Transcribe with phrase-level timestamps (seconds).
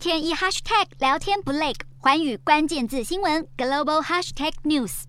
[0.00, 5.02] 天一 hashtag 聊天不累，寰宇关键字新闻 global hashtag news。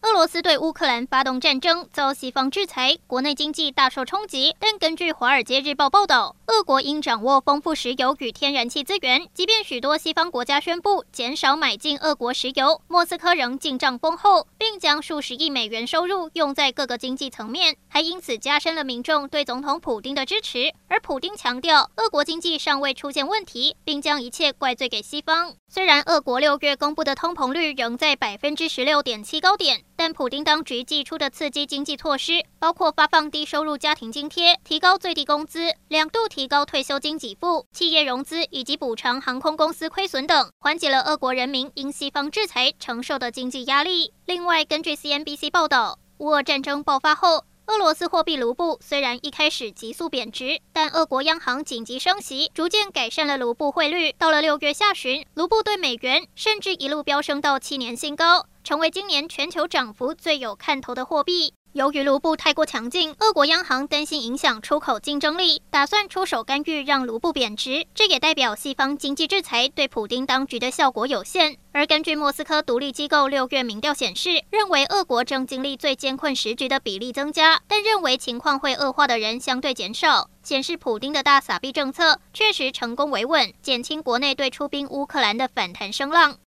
[0.00, 4.56] 俄罗斯对乌克兰发动战争，遭西方制裁，国内经济大受冲击。
[4.58, 20.72] 但根据《华尔街日报》报道，俄国因掌握丰富石油与天然气资源，即便许多西方国家宣布减少买进俄国石油，莫斯科仍进账丰厚，并将数十亿美元收入用在各个经济层面，还因此加深了民众对总统普丁的支持。
[20.88, 25.54] 而普丁强调，俄国经济尚未出现问题，并将一切怪罪给西方。
[25.68, 29.84] 虽然俄国六月公布的通膨率仍在百分之十六点七高点。
[29.96, 44.12] 但普丁当局祭出的刺激经济措施，包括发放低收入家庭津贴、提高最低工资、两度提高退休金给付、企业融资以及补偿航空公司亏损等，缓解了俄国人民因西方制裁承受的经济压力。
[44.26, 54.12] 另外外，根据 CNBC 报道，乌俄战争爆发后，俄罗斯货币卢布虽然一开始急速贬值，但俄国央行紧急升息，逐渐改善了卢布汇率。
[54.12, 58.46] 到了六月下旬，卢布对美元甚至一路飙升到七年新高。
[58.62, 61.52] 成为今年全球涨幅最有看头的货币。
[61.74, 67.84] 由于卢布太过强劲，俄国央行担心影响出口竞争力，打算出手干预，让卢布贬值。
[67.96, 71.56] 这也代表西方经济制裁对普丁当局的效果有限。
[71.72, 86.36] 而根据莫斯科独立机构六月民调显示，认为俄国正经历最艰困时局的比例增加，但认为情况会恶化的人相对减少，显示普丁的大撒币政策确实成功维稳，减轻国内对出兵乌克兰的反弹声浪。